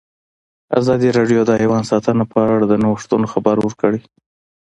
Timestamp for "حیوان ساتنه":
1.61-2.23